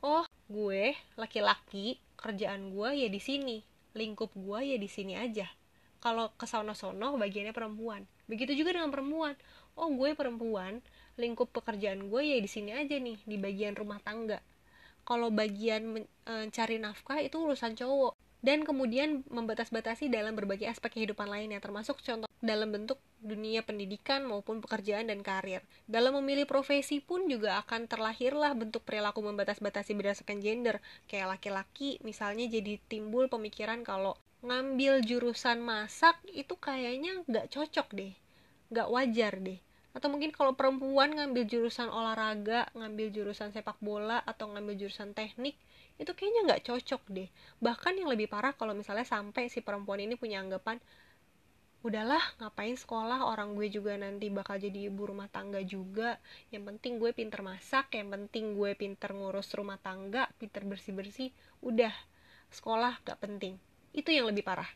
oh 0.00 0.24
gue 0.48 0.96
laki-laki 1.20 2.00
kerjaan 2.16 2.72
gue 2.72 3.04
ya 3.04 3.08
di 3.12 3.20
sini 3.20 3.60
lingkup 3.92 4.32
gue 4.32 4.60
ya 4.74 4.76
di 4.80 4.88
sini 4.88 5.18
aja. 5.18 5.50
Kalau 5.98 6.30
ke 6.38 6.46
sono-sono 6.46 7.18
bagiannya 7.18 7.50
perempuan. 7.50 8.06
Begitu 8.30 8.54
juga 8.54 8.78
dengan 8.78 8.94
perempuan. 8.94 9.34
Oh 9.74 9.90
gue 9.90 10.14
perempuan 10.14 10.80
lingkup 11.18 11.50
pekerjaan 11.50 12.06
gue 12.06 12.22
ya 12.22 12.38
di 12.38 12.46
sini 12.46 12.70
aja 12.72 12.96
nih 12.96 13.18
di 13.26 13.36
bagian 13.36 13.74
rumah 13.74 13.98
tangga. 14.00 14.38
Kalau 15.02 15.34
bagian 15.34 16.06
mencari 16.24 16.76
e, 16.78 16.82
nafkah 16.82 17.18
itu 17.18 17.36
urusan 17.36 17.74
cowok. 17.74 18.14
Dan 18.38 18.62
kemudian 18.62 19.26
membatas-batasi 19.26 20.06
dalam 20.06 20.38
berbagai 20.38 20.70
aspek 20.70 20.94
kehidupan 20.94 21.26
lainnya 21.26 21.58
termasuk 21.58 21.98
contoh 21.98 22.27
dalam 22.38 22.70
bentuk 22.70 22.98
dunia 23.18 23.66
pendidikan 23.66 24.22
maupun 24.22 24.62
pekerjaan 24.62 25.10
dan 25.10 25.26
karir. 25.26 25.62
Dalam 25.90 26.14
memilih 26.22 26.46
profesi 26.46 27.02
pun 27.02 27.26
juga 27.26 27.58
akan 27.62 27.90
terlahirlah 27.90 28.54
bentuk 28.54 28.86
perilaku 28.86 29.18
membatas-batasi 29.26 29.98
berdasarkan 29.98 30.38
gender. 30.38 30.78
Kayak 31.10 31.38
laki-laki 31.38 31.98
misalnya 32.06 32.46
jadi 32.46 32.78
timbul 32.86 33.26
pemikiran 33.26 33.82
kalau 33.82 34.14
ngambil 34.46 35.02
jurusan 35.02 35.58
masak 35.58 36.14
itu 36.30 36.54
kayaknya 36.54 37.26
nggak 37.26 37.50
cocok 37.50 37.90
deh, 37.90 38.14
nggak 38.70 38.86
wajar 38.86 39.34
deh. 39.42 39.58
Atau 39.98 40.14
mungkin 40.14 40.30
kalau 40.30 40.54
perempuan 40.54 41.10
ngambil 41.10 41.42
jurusan 41.50 41.90
olahraga, 41.90 42.70
ngambil 42.78 43.10
jurusan 43.10 43.50
sepak 43.50 43.82
bola, 43.82 44.22
atau 44.22 44.46
ngambil 44.46 44.86
jurusan 44.86 45.10
teknik, 45.10 45.58
itu 45.98 46.14
kayaknya 46.14 46.40
nggak 46.54 46.62
cocok 46.62 47.02
deh 47.10 47.28
bahkan 47.58 47.92
yang 47.98 48.06
lebih 48.06 48.30
parah 48.30 48.54
kalau 48.54 48.72
misalnya 48.72 49.02
sampai 49.02 49.50
si 49.50 49.60
perempuan 49.60 49.98
ini 49.98 50.14
punya 50.14 50.38
anggapan 50.38 50.78
udahlah 51.86 52.20
ngapain 52.42 52.74
sekolah? 52.74 53.22
Orang 53.22 53.54
gue 53.54 53.70
juga 53.70 53.94
nanti 53.94 54.26
bakal 54.28 54.58
jadi 54.58 54.90
ibu 54.90 55.06
rumah 55.06 55.30
tangga 55.30 55.62
juga. 55.62 56.18
Yang 56.50 56.74
penting 56.74 56.92
gue 56.98 57.10
pinter 57.14 57.40
masak 57.44 57.94
yang 57.94 58.10
penting 58.10 58.58
gue 58.58 58.74
pinter 58.74 59.14
ngurus 59.14 59.54
rumah 59.54 59.78
tangga 59.78 60.26
pinter 60.38 60.66
bersih 60.66 60.94
bersih 60.94 61.30
udah. 61.62 61.94
Sekolah 62.50 62.98
gak 63.04 63.20
penting. 63.22 63.60
Itu 63.94 64.10
yang 64.10 64.26
lebih 64.26 64.42
parah. 64.42 64.68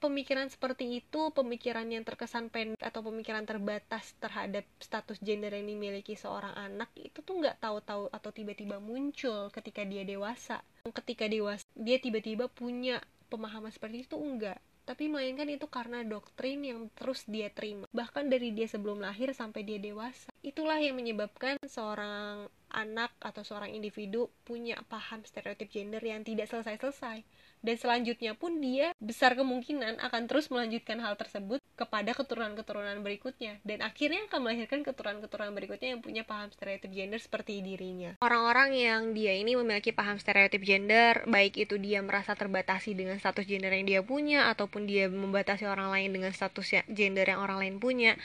Pemikiran 0.00 0.48
seperti 0.48 1.04
itu, 1.04 1.28
pemikiran 1.36 1.84
yang 1.84 2.08
terkesan 2.08 2.48
pendek 2.48 2.80
atau 2.80 3.04
pemikiran 3.04 3.44
terbatas 3.44 4.16
terhadap 4.16 4.64
status 4.80 5.20
gender 5.20 5.52
yang 5.52 5.68
dimiliki 5.68 6.16
seorang 6.16 6.56
anak 6.56 6.88
itu 6.96 7.20
tuh 7.20 7.36
nggak 7.36 7.60
tahu-tahu 7.60 8.08
atau 8.08 8.30
tiba-tiba 8.32 8.80
muncul 8.80 9.52
ketika 9.52 9.84
dia 9.84 10.00
dewasa. 10.08 10.64
Ketika 10.88 11.28
dewasa 11.28 11.68
dia 11.76 12.00
tiba-tiba 12.00 12.48
punya 12.48 13.04
pemahaman 13.28 13.68
seperti 13.68 14.08
itu 14.08 14.16
enggak 14.16 14.56
tapi 14.90 15.06
melainkan 15.06 15.46
itu 15.46 15.70
karena 15.70 16.02
doktrin 16.02 16.66
yang 16.66 16.90
terus 16.98 17.22
dia 17.30 17.46
terima. 17.46 17.86
Bahkan 17.94 18.26
dari 18.26 18.50
dia 18.50 18.66
sebelum 18.66 18.98
lahir 18.98 19.30
sampai 19.30 19.62
dia 19.62 19.78
dewasa. 19.78 20.34
Itulah 20.42 20.82
yang 20.82 20.98
menyebabkan 20.98 21.62
seorang 21.62 22.50
anak 22.74 23.14
atau 23.22 23.46
seorang 23.46 23.70
individu 23.70 24.34
punya 24.42 24.82
paham 24.90 25.22
stereotip 25.22 25.70
gender 25.70 26.02
yang 26.02 26.26
tidak 26.26 26.50
selesai-selesai. 26.50 27.22
Dan 27.62 27.76
selanjutnya 27.78 28.34
pun 28.34 28.58
dia 28.58 28.90
besar 28.98 29.38
kemungkinan 29.38 30.02
akan 30.02 30.26
terus 30.26 30.50
melanjutkan 30.50 30.98
hal 30.98 31.14
tersebut 31.14 31.59
kepada 31.80 32.12
keturunan-keturunan 32.12 33.00
berikutnya 33.00 33.56
dan 33.64 33.80
akhirnya 33.80 34.28
akan 34.28 34.40
melahirkan 34.44 34.84
keturunan-keturunan 34.84 35.56
berikutnya 35.56 35.96
yang 35.96 36.04
punya 36.04 36.28
paham 36.28 36.52
stereotip 36.52 36.92
gender 36.92 37.16
seperti 37.16 37.64
dirinya. 37.64 38.20
Orang-orang 38.20 38.76
yang 38.76 39.02
dia 39.16 39.32
ini 39.32 39.56
memiliki 39.56 39.96
paham 39.96 40.20
stereotip 40.20 40.60
gender, 40.60 41.24
baik 41.24 41.56
itu 41.56 41.80
dia 41.80 42.04
merasa 42.04 42.36
terbatasi 42.36 42.92
dengan 42.92 43.16
status 43.16 43.48
gender 43.48 43.72
yang 43.72 43.88
dia 43.88 44.00
punya 44.04 44.52
ataupun 44.52 44.84
dia 44.84 45.08
membatasi 45.08 45.64
orang 45.64 45.88
lain 45.88 46.12
dengan 46.12 46.36
status 46.36 46.84
gender 46.92 47.24
yang 47.24 47.40
orang 47.40 47.56
lain 47.56 47.80
punya, 47.80 48.20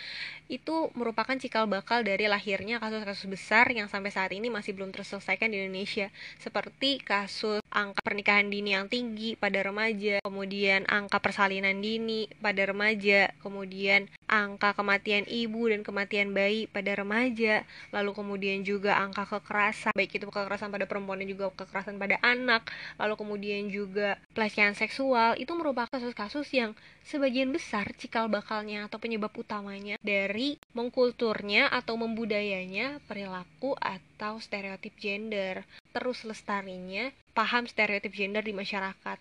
itu 0.51 0.91
merupakan 0.93 1.33
cikal 1.39 1.65
bakal 1.65 2.03
dari 2.03 2.27
lahirnya 2.27 2.77
kasus-kasus 2.83 3.25
besar 3.31 3.71
yang 3.71 3.87
sampai 3.87 4.11
saat 4.11 4.35
ini 4.35 4.51
masih 4.51 4.75
belum 4.75 4.91
terselesaikan 4.91 5.47
di 5.47 5.63
Indonesia, 5.63 6.11
seperti 6.43 6.99
kasus 6.99 7.63
angka 7.71 7.99
pernikahan 8.03 8.47
dini 8.51 8.75
yang 8.75 8.91
tinggi 8.91 9.33
pada 9.39 9.63
remaja, 9.63 10.21
kemudian 10.21 10.85
angka 10.87 11.17
persalinan 11.19 11.81
dini 11.81 12.29
pada 12.39 12.61
remaja, 12.67 13.33
kemudian 13.45 14.09
angka 14.25 14.73
kematian 14.73 15.29
ibu 15.29 15.69
dan 15.69 15.85
kematian 15.85 16.33
bayi 16.33 16.65
pada 16.65 16.97
remaja, 16.97 17.61
lalu 17.93 18.11
kemudian 18.17 18.65
juga 18.65 18.97
angka 18.97 19.29
kekerasan, 19.37 19.93
baik 19.93 20.17
itu 20.17 20.25
kekerasan 20.25 20.73
pada 20.73 20.89
perempuan 20.89 21.21
dan 21.21 21.29
juga 21.29 21.53
kekerasan 21.53 22.01
pada 22.01 22.17
anak, 22.25 22.65
lalu 22.97 23.13
kemudian 23.13 23.69
juga 23.69 24.17
pelecehan 24.33 24.73
seksual, 24.73 25.37
itu 25.37 25.53
merupakan 25.53 25.93
kasus-kasus 25.93 26.49
yang 26.57 26.73
sebagian 27.05 27.53
besar 27.53 27.85
cikal 28.01 28.25
bakalnya 28.25 28.89
atau 28.89 28.97
penyebab 28.97 29.29
utamanya 29.37 30.01
dari 30.01 30.57
mengkulturnya 30.73 31.69
atau 31.69 31.93
membudayanya 32.01 32.97
perilaku 33.05 33.77
atau 33.77 34.41
stereotip 34.41 34.97
gender. 34.97 35.61
terus 35.95 36.27
lestarinya 36.27 37.07
paham 37.31 37.63
stereotip 37.71 38.11
gender 38.11 38.43
di 38.43 38.51
masyarakat. 38.51 39.19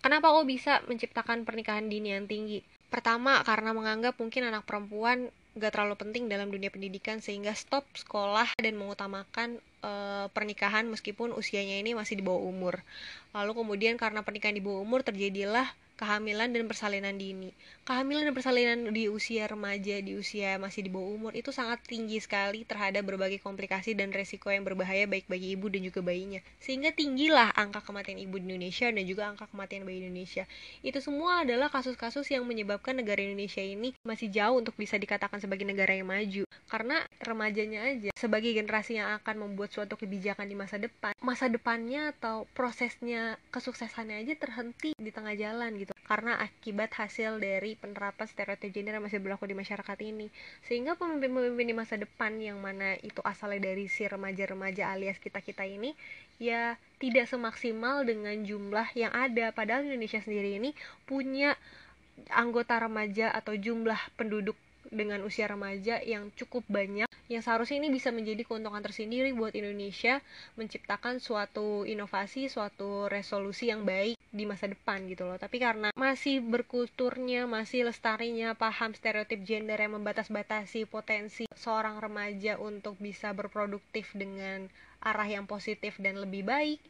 Kenapa 0.00 0.32
kok 0.32 0.48
bisa 0.48 0.80
menciptakan 0.88 1.44
pernikahan 1.44 1.88
dini 1.88 2.16
yang 2.16 2.24
tinggi? 2.24 2.64
Pertama, 2.94 3.42
karena 3.42 3.74
menganggap 3.74 4.14
mungkin 4.22 4.54
anak 4.54 4.70
perempuan 4.70 5.26
gak 5.58 5.74
terlalu 5.74 5.98
penting 5.98 6.30
dalam 6.30 6.46
dunia 6.46 6.70
pendidikan 6.70 7.18
sehingga 7.18 7.50
stop 7.50 7.82
sekolah 7.90 8.54
dan 8.54 8.78
mengutamakan 8.78 9.58
e, 9.82 9.92
pernikahan 10.30 10.86
meskipun 10.86 11.34
usianya 11.34 11.82
ini 11.82 11.98
masih 11.98 12.14
di 12.14 12.22
bawah 12.22 12.46
umur. 12.46 12.86
Lalu 13.34 13.50
kemudian 13.50 13.98
karena 13.98 14.22
pernikahan 14.22 14.54
di 14.54 14.62
bawah 14.62 14.78
umur 14.86 15.02
terjadilah 15.02 15.74
kehamilan 15.94 16.50
dan 16.50 16.66
persalinan 16.66 17.14
dini. 17.14 17.54
Kehamilan 17.86 18.26
dan 18.26 18.34
persalinan 18.34 18.78
di 18.90 19.06
usia 19.06 19.46
remaja, 19.46 20.00
di 20.02 20.18
usia 20.18 20.58
masih 20.58 20.82
di 20.82 20.90
bawah 20.90 21.14
umur 21.14 21.32
itu 21.38 21.54
sangat 21.54 21.84
tinggi 21.86 22.18
sekali 22.18 22.66
terhadap 22.66 23.06
berbagai 23.06 23.38
komplikasi 23.38 23.94
dan 23.94 24.10
resiko 24.10 24.50
yang 24.50 24.66
berbahaya 24.66 25.06
baik 25.06 25.30
bagi 25.30 25.54
ibu 25.54 25.70
dan 25.70 25.86
juga 25.86 26.02
bayinya. 26.02 26.42
Sehingga 26.58 26.90
tinggilah 26.90 27.54
angka 27.54 27.80
kematian 27.86 28.18
ibu 28.18 28.40
di 28.42 28.50
Indonesia 28.50 28.90
dan 28.90 29.04
juga 29.06 29.22
angka 29.30 29.46
kematian 29.48 29.86
bayi 29.86 30.02
di 30.02 30.10
Indonesia. 30.10 30.44
Itu 30.82 30.98
semua 30.98 31.46
adalah 31.46 31.70
kasus-kasus 31.70 32.26
yang 32.34 32.42
menyebabkan 32.44 32.98
negara 32.98 33.22
Indonesia 33.22 33.62
ini 33.62 33.94
masih 34.02 34.28
jauh 34.34 34.58
untuk 34.58 34.74
bisa 34.74 34.98
dikatakan 34.98 35.38
sebagai 35.38 35.64
negara 35.64 35.94
yang 35.94 36.10
maju. 36.10 36.44
Karena 36.66 37.00
remajanya 37.22 37.86
aja 37.86 38.10
sebagai 38.18 38.50
generasi 38.50 38.98
yang 38.98 39.14
akan 39.22 39.46
membuat 39.46 39.70
suatu 39.70 39.94
kebijakan 39.94 40.48
di 40.48 40.56
masa 40.58 40.80
depan, 40.80 41.14
masa 41.22 41.46
depannya 41.46 42.16
atau 42.16 42.50
prosesnya 42.56 43.38
kesuksesannya 43.54 44.26
aja 44.26 44.34
terhenti 44.34 44.96
di 44.98 45.10
tengah 45.14 45.36
jalan 45.38 45.76
gitu 45.78 45.93
karena 46.04 46.36
akibat 46.36 46.92
hasil 46.94 47.40
dari 47.40 47.80
penerapan 47.80 48.28
stereotip 48.28 48.70
gender 48.70 49.00
yang 49.00 49.04
masih 49.04 49.18
berlaku 49.24 49.48
di 49.48 49.56
masyarakat 49.56 49.98
ini. 50.04 50.28
Sehingga 50.68 51.00
pemimpin-pemimpin 51.00 51.66
di 51.72 51.76
masa 51.76 51.96
depan 51.96 52.36
yang 52.36 52.60
mana 52.60 52.94
itu 53.00 53.24
asalnya 53.24 53.72
dari 53.72 53.88
si 53.88 54.04
remaja-remaja 54.04 54.92
alias 54.92 55.16
kita-kita 55.16 55.64
ini 55.64 55.96
ya 56.36 56.76
tidak 57.00 57.24
semaksimal 57.26 58.04
dengan 58.04 58.36
jumlah 58.44 58.92
yang 58.92 59.10
ada. 59.16 59.50
Padahal 59.50 59.88
Indonesia 59.88 60.20
sendiri 60.20 60.60
ini 60.60 60.70
punya 61.08 61.56
anggota 62.30 62.78
remaja 62.78 63.32
atau 63.32 63.56
jumlah 63.56 63.98
penduduk 64.14 64.54
dengan 64.92 65.24
usia 65.24 65.48
remaja 65.48 65.98
yang 66.04 66.28
cukup 66.36 66.62
banyak 66.68 67.08
yang 67.32 67.40
seharusnya 67.40 67.80
ini 67.80 67.88
bisa 67.88 68.12
menjadi 68.12 68.44
keuntungan 68.44 68.84
tersendiri 68.84 69.32
buat 69.32 69.56
Indonesia 69.56 70.20
menciptakan 70.60 71.24
suatu 71.24 71.88
inovasi, 71.88 72.52
suatu 72.52 73.08
resolusi 73.08 73.72
yang 73.72 73.88
baik 73.88 74.20
di 74.34 74.44
masa 74.44 74.66
depan 74.66 75.06
gitu 75.06 75.24
loh. 75.24 75.38
Tapi 75.38 75.62
karena 75.62 75.94
masih 75.94 76.42
berkulturnya, 76.42 77.46
masih 77.46 77.86
lestarinya 77.86 78.58
paham 78.58 78.90
stereotip 78.92 79.46
gender 79.46 79.78
yang 79.78 79.94
membatas-batasi 79.96 80.90
potensi 80.90 81.46
seorang 81.54 82.02
remaja 82.02 82.58
untuk 82.58 82.98
bisa 82.98 83.30
berproduktif 83.30 84.10
dengan 84.12 84.66
arah 84.98 85.28
yang 85.30 85.46
positif 85.46 85.94
dan 86.02 86.18
lebih 86.18 86.42
baik 86.42 86.82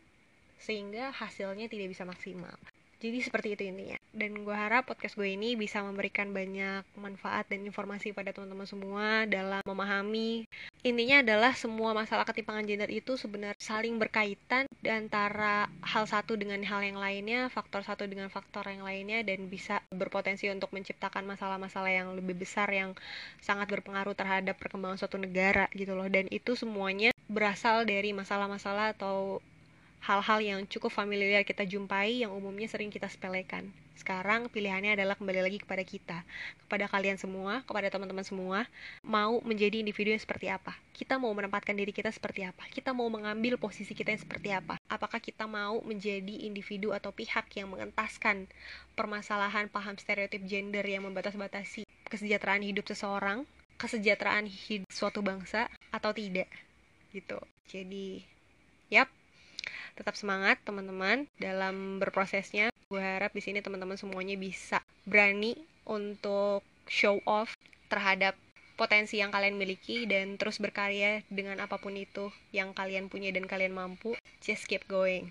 sehingga 0.59 1.13
hasilnya 1.13 1.69
tidak 1.69 1.93
bisa 1.93 2.09
maksimal 2.09 2.57
jadi 3.05 3.19
seperti 3.21 3.49
itu 3.53 3.63
intinya. 3.69 4.01
Dan 4.17 4.41
gue 4.41 4.57
harap 4.57 4.89
podcast 4.89 5.13
gue 5.21 5.29
ini 5.29 5.61
bisa 5.61 5.85
memberikan 5.85 6.33
banyak 6.33 6.89
manfaat 6.97 7.45
dan 7.53 7.61
informasi 7.69 8.17
pada 8.17 8.33
teman-teman 8.33 8.65
semua 8.65 9.29
dalam 9.29 9.61
memahami 9.69 10.49
intinya 10.85 11.25
adalah 11.25 11.57
semua 11.57 11.97
masalah 11.97 12.29
ketimpangan 12.29 12.69
gender 12.69 12.93
itu 12.93 13.17
sebenarnya 13.17 13.57
saling 13.57 13.97
berkaitan 13.97 14.69
antara 14.85 15.65
hal 15.81 16.05
satu 16.05 16.37
dengan 16.37 16.61
hal 16.61 16.85
yang 16.85 17.01
lainnya 17.01 17.49
faktor 17.49 17.81
satu 17.81 18.05
dengan 18.05 18.29
faktor 18.29 18.69
yang 18.69 18.85
lainnya 18.85 19.25
dan 19.25 19.49
bisa 19.49 19.81
berpotensi 19.89 20.53
untuk 20.53 20.69
menciptakan 20.77 21.25
masalah-masalah 21.25 21.89
yang 21.89 22.13
lebih 22.13 22.37
besar 22.37 22.69
yang 22.69 22.93
sangat 23.41 23.65
berpengaruh 23.73 24.13
terhadap 24.13 24.61
perkembangan 24.61 25.01
suatu 25.01 25.17
negara 25.17 25.73
gitu 25.73 25.97
loh. 25.97 26.07
Dan 26.13 26.29
itu 26.29 26.53
semuanya 26.53 27.17
berasal 27.33 27.89
dari 27.89 28.13
masalah-masalah 28.13 28.93
atau 28.93 29.41
hal-hal 30.05 30.39
yang 30.45 30.61
cukup 30.69 30.93
familiar 30.93 31.41
kita 31.49 31.65
jumpai 31.65 32.21
yang 32.21 32.33
umumnya 32.37 32.69
sering 32.69 32.93
kita 32.93 33.09
sepelekan. 33.09 33.73
Sekarang 33.97 34.53
pilihannya 34.53 35.01
adalah 35.01 35.17
kembali 35.17 35.41
lagi 35.41 35.59
kepada 35.65 35.81
kita, 35.81 36.19
kepada 36.67 36.85
kalian 36.93 37.17
semua, 37.17 37.65
kepada 37.65 37.89
teman-teman 37.89 38.21
semua, 38.21 38.69
mau 39.01 39.41
menjadi 39.41 39.81
individu 39.81 40.13
yang 40.13 40.21
seperti 40.21 40.53
apa. 40.53 40.77
Kita 40.93 41.17
mau 41.17 41.33
menempatkan 41.33 41.73
diri 41.73 41.89
kita 41.89 42.13
seperti 42.13 42.45
apa. 42.45 42.69
Kita 42.69 42.93
mau 42.93 43.09
mengambil 43.09 43.57
posisi 43.57 43.97
kita 43.97 44.13
yang 44.13 44.21
seperti 44.21 44.53
apa. 44.53 44.77
Apakah 44.93 45.25
kita 45.25 45.49
mau 45.49 45.81
menjadi 45.81 46.45
individu 46.45 46.93
atau 46.93 47.09
pihak 47.09 47.49
yang 47.57 47.73
mengentaskan 47.73 48.45
permasalahan 48.93 49.73
paham 49.73 49.97
stereotip 49.97 50.45
gender 50.45 50.85
yang 50.85 51.09
membatas-batasi 51.09 51.89
kesejahteraan 52.13 52.61
hidup 52.61 52.85
seseorang, 52.93 53.49
kesejahteraan 53.81 54.53
hidup 54.53 54.91
suatu 54.93 55.25
bangsa 55.25 55.73
atau 55.89 56.13
tidak 56.13 56.51
gitu. 57.15 57.39
Jadi, 57.71 58.27
yap, 58.91 59.09
tetap 59.95 60.19
semangat 60.19 60.61
teman-teman 60.67 61.27
dalam 61.39 62.03
berprosesnya. 62.03 62.75
Gue 62.91 63.01
harap 63.01 63.33
di 63.33 63.43
sini 63.43 63.63
teman-teman 63.63 63.97
semuanya 63.97 64.35
bisa 64.35 64.83
berani 65.07 65.57
untuk 65.87 66.67
show 66.91 67.23
off 67.25 67.55
terhadap 67.89 68.35
potensi 68.75 69.23
yang 69.23 69.31
kalian 69.31 69.55
miliki 69.55 70.03
dan 70.05 70.35
terus 70.35 70.59
berkarya 70.59 71.23
dengan 71.31 71.63
apa 71.63 71.79
pun 71.79 71.95
itu 71.95 72.35
yang 72.51 72.75
kalian 72.75 73.07
punya 73.07 73.31
dan 73.31 73.47
kalian 73.47 73.73
mampu. 73.73 74.19
Just 74.43 74.67
keep 74.67 74.85
going 74.91 75.31